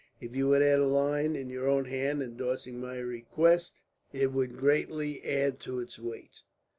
If 0.19 0.35
you 0.35 0.47
would 0.47 0.63
add 0.63 0.79
a 0.79 0.87
line 0.87 1.35
in 1.35 1.51
your 1.51 1.67
own 1.69 1.85
hand, 1.85 2.23
endorsing 2.23 2.79
my 2.81 2.97
request, 2.97 3.81
it 4.11 4.31
would 4.33 4.57
greatly 4.57 5.23
add 5.23 5.59
to 5.59 5.79
its 5.79 5.99
weight." 5.99 6.41